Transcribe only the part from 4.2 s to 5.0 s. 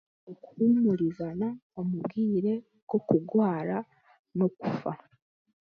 n'okufa.